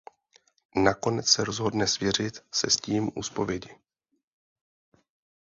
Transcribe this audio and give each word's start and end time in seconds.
Nakonec 0.75 1.27
se 1.29 1.43
rozhodne 1.43 1.87
svěřit 1.87 2.43
se 2.53 2.69
s 2.69 2.77
tím 2.77 3.09
u 3.15 3.23
zpovědi. 3.23 3.75